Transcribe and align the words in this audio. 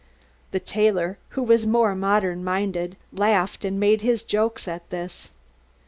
The 0.49 0.59
tailor, 0.59 1.19
who 1.37 1.43
was 1.43 1.67
more 1.67 1.93
modern 1.93 2.43
minded, 2.43 2.97
laughed 3.13 3.63
and 3.63 3.79
made 3.79 4.01
his 4.01 4.23
jokes 4.23 4.67
at 4.67 4.89
this. 4.89 5.29